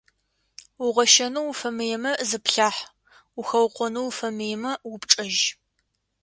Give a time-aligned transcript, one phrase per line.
[0.85, 2.81] Угъощэнэу уфэмыемэ, зыплъахь,
[3.39, 5.41] ухэукъонэу уфэмыемэ, упчӏэжь.